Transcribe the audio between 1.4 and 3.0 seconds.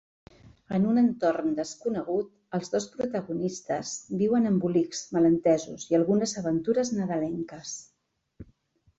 desconegut, els dos